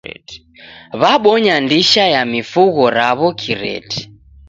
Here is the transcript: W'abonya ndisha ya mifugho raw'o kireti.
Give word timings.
W'abonya 1.01 1.55
ndisha 1.63 2.03
ya 2.13 2.23
mifugho 2.33 2.83
raw'o 2.97 3.29
kireti. 3.39 4.01